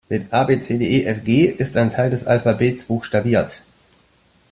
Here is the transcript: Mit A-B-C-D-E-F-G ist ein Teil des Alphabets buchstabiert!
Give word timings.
Mit 0.09 0.33
A-B-C-D-E-F-G 0.33 1.41
ist 1.59 1.77
ein 1.77 1.91
Teil 1.91 2.09
des 2.09 2.25
Alphabets 2.25 2.85
buchstabiert! 2.85 3.61